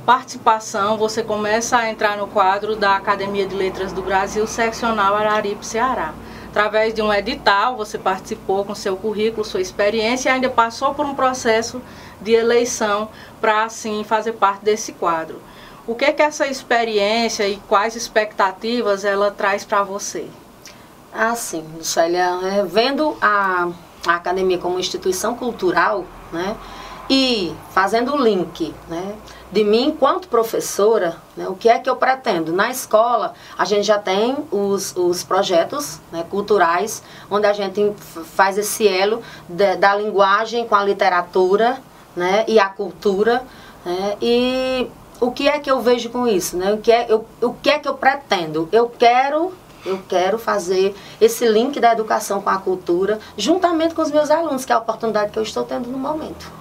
participação, 0.05 0.97
você 0.97 1.23
começa 1.23 1.77
a 1.77 1.89
entrar 1.89 2.15
no 2.15 2.27
quadro 2.27 2.75
da 2.75 2.95
Academia 2.95 3.47
de 3.47 3.55
Letras 3.55 3.91
do 3.91 4.03
Brasil, 4.03 4.45
seccional 4.45 5.15
Araripe, 5.15 5.65
Ceará. 5.65 6.13
Através 6.49 6.93
de 6.93 7.01
um 7.01 7.11
edital, 7.11 7.75
você 7.75 7.97
participou 7.97 8.63
com 8.63 8.75
seu 8.75 8.95
currículo, 8.95 9.43
sua 9.43 9.61
experiência 9.61 10.29
e 10.29 10.33
ainda 10.33 10.49
passou 10.49 10.93
por 10.93 11.05
um 11.05 11.15
processo 11.15 11.81
de 12.21 12.33
eleição 12.33 13.09
para, 13.41 13.63
assim, 13.63 14.03
fazer 14.03 14.33
parte 14.33 14.63
desse 14.63 14.91
quadro. 14.93 15.41
O 15.87 15.93
que 15.93 16.05
é 16.05 16.11
que 16.11 16.21
essa 16.21 16.47
experiência 16.47 17.47
e 17.47 17.57
quais 17.67 17.95
expectativas 17.95 19.05
ela 19.05 19.29
traz 19.29 19.63
para 19.63 19.83
você? 19.83 20.27
Ah, 21.13 21.35
sim, 21.35 21.63
Lucélia, 21.77 22.39
é, 22.43 22.63
vendo 22.63 23.15
a, 23.21 23.69
a 24.07 24.15
academia 24.15 24.57
como 24.57 24.79
instituição 24.79 25.35
cultural, 25.35 26.03
né? 26.31 26.57
E 27.07 27.55
fazendo 27.69 28.15
o 28.15 28.17
link, 28.17 28.73
né? 28.89 29.15
De 29.51 29.63
mim 29.63 29.89
enquanto 29.89 30.27
professora, 30.27 31.17
né, 31.37 31.47
o 31.47 31.53
que 31.53 31.69
é 31.69 31.77
que 31.77 31.87
eu 31.87 31.95
pretendo? 31.95 32.51
Na 32.51 32.71
escola, 32.71 33.35
a 33.55 33.63
gente 33.63 33.83
já 33.83 33.99
tem 33.99 34.35
os, 34.51 34.93
os 34.97 35.23
projetos 35.23 36.01
né, 36.11 36.25
culturais, 36.29 37.03
onde 37.29 37.45
a 37.45 37.53
gente 37.53 37.93
faz 38.33 38.57
esse 38.57 38.87
elo 38.87 39.21
de, 39.47 39.75
da 39.75 39.95
linguagem 39.95 40.67
com 40.67 40.75
a 40.75 40.83
literatura 40.83 41.77
né, 42.15 42.43
e 42.47 42.59
a 42.59 42.67
cultura. 42.67 43.43
Né, 43.85 44.17
e 44.19 44.89
o 45.19 45.31
que 45.31 45.47
é 45.47 45.59
que 45.59 45.69
eu 45.69 45.81
vejo 45.81 46.09
com 46.09 46.27
isso? 46.27 46.57
Né? 46.57 46.73
O, 46.73 46.77
que 46.77 46.91
é, 46.91 47.05
eu, 47.09 47.25
o 47.41 47.53
que 47.53 47.69
é 47.69 47.79
que 47.79 47.87
eu 47.87 47.95
pretendo? 47.95 48.69
Eu 48.71 48.89
quero 48.89 49.53
eu 49.85 50.01
quero 50.09 50.39
fazer 50.39 50.95
esse 51.21 51.47
link 51.47 51.79
da 51.79 51.91
educação 51.91 52.41
com 52.41 52.49
a 52.49 52.57
cultura, 52.57 53.19
juntamente 53.37 53.93
com 53.93 54.01
os 54.01 54.11
meus 54.11 54.31
alunos, 54.31 54.65
que 54.65 54.71
é 54.71 54.75
a 54.75 54.79
oportunidade 54.79 55.31
que 55.31 55.37
eu 55.37 55.43
estou 55.43 55.63
tendo 55.63 55.87
no 55.89 55.97
momento. 55.99 56.51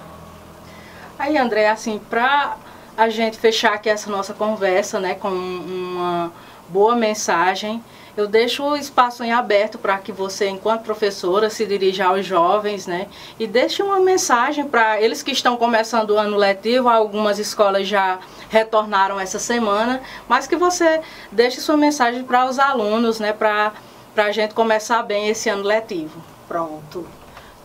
Aí, 1.18 1.38
André, 1.38 1.68
assim, 1.68 1.98
para 2.10 2.58
a 2.96 3.08
gente 3.08 3.38
fechar 3.38 3.72
aqui 3.72 3.88
essa 3.88 4.10
nossa 4.10 4.34
conversa, 4.34 5.00
né, 5.00 5.14
com 5.14 5.30
uma 5.30 6.30
boa 6.68 6.94
mensagem, 6.94 7.82
eu 8.16 8.28
deixo 8.28 8.62
o 8.62 8.76
espaço 8.76 9.24
em 9.24 9.32
aberto 9.32 9.78
para 9.78 9.98
que 9.98 10.12
você, 10.12 10.48
enquanto 10.48 10.82
professora, 10.82 11.50
se 11.50 11.66
dirija 11.66 12.06
aos 12.06 12.24
jovens, 12.24 12.86
né? 12.86 13.08
E 13.38 13.46
deixe 13.46 13.82
uma 13.82 13.98
mensagem 13.98 14.64
para 14.64 15.00
eles 15.00 15.22
que 15.22 15.32
estão 15.32 15.56
começando 15.56 16.10
o 16.10 16.18
ano 16.18 16.36
letivo, 16.36 16.88
algumas 16.88 17.38
escolas 17.38 17.88
já 17.88 18.20
retornaram 18.48 19.18
essa 19.18 19.38
semana, 19.38 20.00
mas 20.28 20.46
que 20.46 20.56
você 20.56 21.00
deixe 21.32 21.60
sua 21.60 21.76
mensagem 21.76 22.22
para 22.22 22.46
os 22.46 22.58
alunos, 22.58 23.18
né? 23.18 23.32
Para 23.32 23.72
a 24.16 24.30
gente 24.30 24.54
começar 24.54 25.02
bem 25.02 25.28
esse 25.28 25.48
ano 25.48 25.64
letivo. 25.64 26.22
Pronto. 26.46 27.06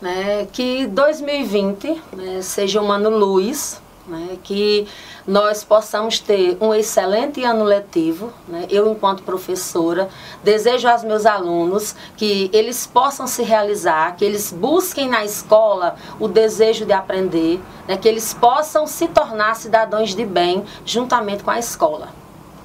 Né, 0.01 0.47
que 0.53 0.87
2020 0.87 2.01
né, 2.13 2.41
seja 2.41 2.81
um 2.81 2.89
ano 2.89 3.09
luz, 3.09 3.81
né, 4.07 4.37
que 4.41 4.87
nós 5.29 5.63
possamos 5.63 6.19
ter 6.19 6.57
um 6.59 6.73
excelente 6.73 7.43
ano 7.43 7.63
letivo. 7.63 8.33
Né? 8.47 8.65
Eu, 8.67 8.91
enquanto 8.91 9.21
professora, 9.21 10.09
desejo 10.43 10.87
aos 10.87 11.03
meus 11.03 11.23
alunos 11.23 11.95
que 12.17 12.49
eles 12.51 12.87
possam 12.87 13.27
se 13.27 13.43
realizar, 13.43 14.15
que 14.15 14.25
eles 14.25 14.51
busquem 14.51 15.07
na 15.07 15.23
escola 15.23 15.95
o 16.19 16.27
desejo 16.27 16.83
de 16.83 16.93
aprender, 16.93 17.61
né? 17.87 17.95
que 17.95 18.07
eles 18.07 18.33
possam 18.33 18.87
se 18.87 19.07
tornar 19.07 19.55
cidadãos 19.55 20.15
de 20.15 20.25
bem 20.25 20.65
juntamente 20.83 21.43
com 21.43 21.51
a 21.51 21.59
escola. 21.59 22.09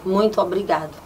Muito 0.02 0.40
obrigada. 0.40 1.04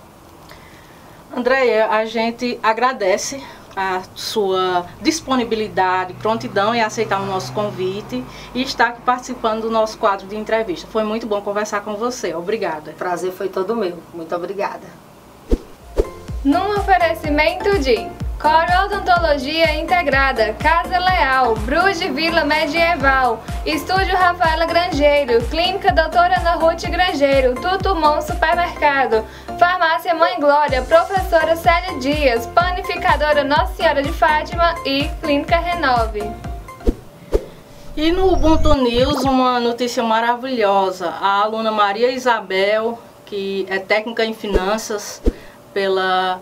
Andréia, 1.37 1.89
a 1.89 2.07
gente 2.07 2.57
agradece 2.63 3.43
a 3.79 4.03
sua 4.17 4.87
disponibilidade, 5.01 6.13
prontidão 6.15 6.75
em 6.75 6.81
aceitar 6.81 7.21
o 7.21 7.27
nosso 7.27 7.53
convite 7.53 8.25
e 8.53 8.63
estar 8.63 8.89
aqui 8.89 9.01
participando 9.03 9.63
do 9.63 9.71
nosso 9.71 9.97
quadro 9.99 10.27
de 10.27 10.35
entrevista. 10.35 10.89
Foi 10.91 11.05
muito 11.05 11.29
bom 11.29 11.41
conversar 11.41 11.83
com 11.83 11.95
você. 11.95 12.35
Obrigada. 12.35 12.93
Prazer 12.99 13.31
foi 13.31 13.49
todo 13.49 13.77
meu. 13.77 13.99
Muito 14.13 14.35
obrigada. 14.35 14.87
Num 16.45 16.73
oferecimento 16.73 17.79
de 17.79 18.09
Corodontologia 18.41 19.75
Integrada, 19.81 20.53
Casa 20.55 20.97
Leal, 20.97 21.57
Bruges 21.57 22.15
Vila 22.15 22.45
Medieval, 22.45 23.43
Estúdio 23.67 24.17
Rafaela 24.17 24.65
Grangeiro, 24.65 25.45
Clínica 25.47 25.93
Doutora 25.93 26.39
Ana 26.39 26.53
Ruth 26.53 26.83
Grangeiro, 26.89 27.57
Tutumon 27.57 28.21
Supermercado, 28.23 29.25
Farmácia 29.59 30.15
Mãe 30.15 30.39
Glória, 30.39 30.83
Professora 30.83 31.57
Célia 31.57 31.99
Dias, 31.99 32.47
Panificadora 32.47 33.43
Nossa 33.43 33.75
Senhora 33.75 34.01
de 34.01 34.13
Fátima 34.13 34.73
e 34.85 35.09
Clínica 35.21 35.59
Renove. 35.59 36.23
E 37.97 38.13
no 38.13 38.33
Ubuntu 38.33 38.73
News, 38.75 39.25
uma 39.25 39.59
notícia 39.59 40.01
maravilhosa. 40.05 41.09
A 41.09 41.43
aluna 41.43 41.73
Maria 41.73 42.13
Isabel, 42.13 43.01
que 43.27 43.67
é 43.69 43.81
técnica 43.81 44.25
em 44.25 44.33
finanças 44.33 45.21
pela 45.75 46.41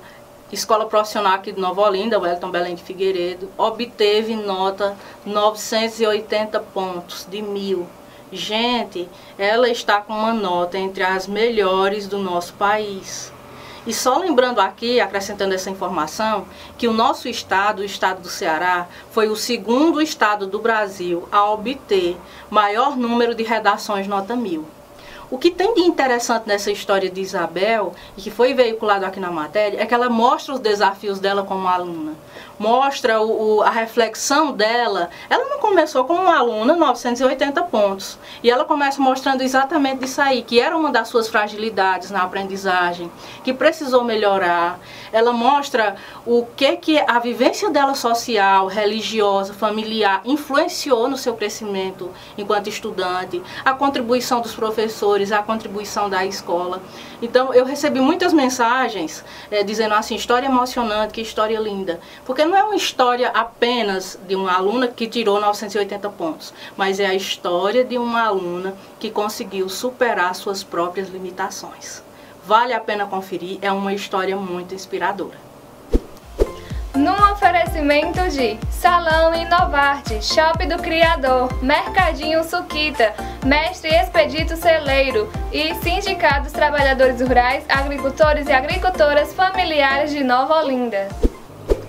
Escola 0.53 0.85
Profissional 0.85 1.33
aqui 1.33 1.53
de 1.53 1.61
Nova 1.61 1.81
Olinda, 1.81 2.19
Wellington 2.19 2.51
Belém 2.51 2.75
de 2.75 2.83
Figueiredo, 2.83 3.51
obteve 3.57 4.37
nota 4.37 4.95
980 5.25 6.61
pontos 6.61 7.27
de 7.31 7.41
mil. 7.41 7.87
Gente, 8.33 9.09
ela 9.39 9.69
está 9.69 10.01
com 10.01 10.13
uma 10.13 10.35
nota 10.35 10.77
entre 10.77 11.05
as 11.05 11.29
melhores 11.29 12.09
do 12.09 12.19
nosso 12.19 12.55
país. 12.55 13.33
E 13.87 13.95
só 13.95 14.19
lembrando 14.19 14.61
aqui, 14.61 14.99
acrescentando 14.99 15.55
essa 15.55 15.71
informação, 15.71 16.45
que 16.77 16.89
o 16.89 16.93
nosso 16.93 17.29
estado, 17.29 17.83
o 17.83 17.85
estado 17.85 18.21
do 18.21 18.29
Ceará, 18.29 18.89
foi 19.13 19.29
o 19.29 19.37
segundo 19.37 20.03
estado 20.03 20.45
do 20.45 20.59
Brasil 20.59 21.29
a 21.31 21.49
obter 21.49 22.17
maior 22.51 22.97
número 22.97 23.33
de 23.33 23.45
redações 23.45 24.09
nota 24.09 24.35
mil. 24.35 24.67
O 25.29 25.39
que 25.39 25.51
tem 25.51 25.75
de 25.75 25.81
interessante 25.81 26.47
nessa 26.47 26.71
história 26.71 27.11
de 27.11 27.21
Isabel, 27.21 27.93
e 28.17 28.23
que 28.23 28.31
foi 28.31 28.55
veiculado 28.55 29.05
aqui 29.05 29.19
na 29.19 29.31
matéria, 29.31 29.83
é 29.83 29.87
que 29.87 29.93
ela 29.93 30.09
mostra 30.09 30.55
os 30.55 30.61
desafios 30.61 31.19
dela 31.19 31.43
como 31.43 31.67
aluna 31.67 32.15
mostra 32.59 33.21
o, 33.21 33.59
o, 33.59 33.63
a 33.63 33.71
reflexão 33.71 34.53
dela. 34.53 35.11
Ela 35.29 35.45
não 35.49 35.59
começou 35.59 36.05
como 36.05 36.23
uma 36.23 36.39
aluna 36.39 36.75
980 36.75 37.63
pontos. 37.65 38.19
E 38.43 38.51
ela 38.51 38.65
começa 38.65 39.01
mostrando 39.01 39.43
exatamente 39.43 40.05
isso 40.05 40.21
aí, 40.21 40.43
que 40.43 40.61
era 40.61 40.77
uma 40.77 40.91
das 40.91 41.09
suas 41.09 41.29
fragilidades 41.29 42.11
na 42.11 42.23
aprendizagem, 42.23 43.11
que 43.45 43.53
precisou 43.53 44.05
melhorar. 44.05 44.79
Ela 45.13 45.33
mostra 45.33 45.97
o 46.25 46.47
que, 46.57 46.77
que 46.77 46.99
a 46.99 47.19
vivência 47.19 47.71
dela 47.71 47.95
social, 47.95 48.67
religiosa, 48.67 49.55
familiar 49.55 50.21
influenciou 50.25 51.09
no 51.09 51.17
seu 51.17 51.35
crescimento 51.35 52.11
enquanto 52.37 52.69
estudante, 52.69 53.43
a 53.65 53.73
contribuição 53.73 54.41
dos 54.41 54.55
professores, 54.55 55.16
a 55.33 55.43
contribuição 55.43 56.11
da 56.11 56.25
escola. 56.25 56.83
Então 57.23 57.53
eu 57.55 57.65
recebi 57.65 58.01
muitas 58.01 58.33
mensagens 58.33 59.25
é, 59.51 59.63
dizendo 59.63 59.95
assim, 59.95 60.15
história 60.15 60.47
emocionante, 60.47 61.15
que 61.15 61.21
história 61.21 61.59
linda. 61.59 62.01
Porque 62.25 62.45
não 62.45 62.57
é 62.57 62.63
uma 62.63 62.77
história 62.77 63.29
apenas 63.29 64.19
de 64.27 64.37
uma 64.37 64.53
aluna 64.53 64.89
que 64.89 65.07
tirou 65.07 65.41
980 65.41 66.09
pontos, 66.11 66.53
mas 66.77 67.01
é 67.01 67.07
a 67.07 67.15
história 67.15 67.85
de 67.85 67.97
uma 67.97 68.23
aluna 68.23 68.75
que 68.99 69.11
conseguiu 69.11 69.69
superar 69.69 70.35
suas 70.35 70.63
próprias 70.63 71.09
limitações. 71.09 72.03
Vale 72.45 72.73
a 72.73 72.81
pena 72.81 73.07
conferir, 73.07 73.59
é 73.63 73.73
uma 73.73 73.93
história 73.93 74.37
muito 74.37 74.75
inspiradora. 74.75 75.46
Num 77.07 77.31
oferecimento 77.31 78.29
de 78.31 78.59
Salão 78.69 79.33
Inovarte, 79.33 80.21
Shop 80.21 80.67
do 80.67 80.77
Criador, 80.83 81.63
Mercadinho 81.63 82.43
Suquita, 82.43 83.15
Mestre 83.45 83.95
Expedito 83.95 84.57
Celeiro 84.57 85.31
e 85.53 85.73
Sindicatos 85.77 86.51
Trabalhadores 86.51 87.21
Rurais, 87.21 87.65
Agricultores 87.69 88.49
e 88.49 88.53
Agricultoras 88.53 89.33
Familiares 89.33 90.11
de 90.11 90.25
Nova 90.25 90.57
Olinda. 90.57 91.07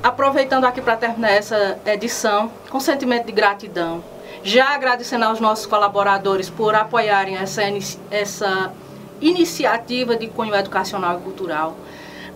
Aproveitando 0.04 0.66
aqui 0.66 0.82
para 0.82 0.96
terminar 0.96 1.32
essa 1.32 1.80
edição, 1.88 2.52
com 2.70 2.80
sentimento 2.80 3.26
de 3.26 3.32
gratidão, 3.32 4.04
já 4.44 4.76
agradecendo 4.76 5.26
aos 5.26 5.40
nossos 5.40 5.66
colaboradores 5.66 6.48
por 6.48 6.76
apoiarem 6.76 7.38
essa, 7.38 7.64
essa 8.12 8.72
iniciativa 9.20 10.16
de 10.16 10.28
cunho 10.28 10.54
educacional 10.54 11.18
e 11.18 11.24
cultural. 11.24 11.76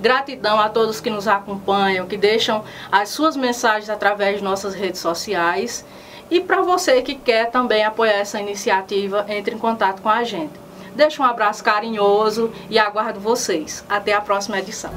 Gratidão 0.01 0.59
a 0.59 0.67
todos 0.67 0.99
que 0.99 1.11
nos 1.11 1.27
acompanham, 1.27 2.07
que 2.07 2.17
deixam 2.17 2.63
as 2.91 3.09
suas 3.09 3.35
mensagens 3.37 3.87
através 3.87 4.39
de 4.39 4.43
nossas 4.43 4.73
redes 4.73 4.99
sociais. 4.99 5.85
E 6.29 6.39
para 6.41 6.63
você 6.63 7.03
que 7.03 7.13
quer 7.13 7.51
também 7.51 7.83
apoiar 7.83 8.13
essa 8.13 8.41
iniciativa, 8.41 9.25
entre 9.29 9.53
em 9.53 9.59
contato 9.59 10.01
com 10.01 10.09
a 10.09 10.23
gente. 10.23 10.53
Deixo 10.95 11.21
um 11.21 11.25
abraço 11.25 11.63
carinhoso 11.63 12.51
e 12.67 12.79
aguardo 12.79 13.19
vocês. 13.19 13.85
Até 13.87 14.13
a 14.13 14.21
próxima 14.21 14.57
edição. 14.57 14.91